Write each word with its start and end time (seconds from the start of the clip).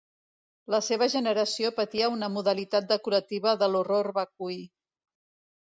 La 0.75 0.79
seva 0.85 1.07
generació 1.13 1.71
patia 1.81 2.09
una 2.15 2.31
modalitat 2.37 2.89
decorativa 2.95 3.55
de 3.63 3.71
l'horror 3.75 4.11
vacui. 4.21 4.61